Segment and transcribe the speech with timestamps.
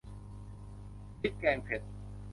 [1.19, 1.81] พริกแกงเผ็ด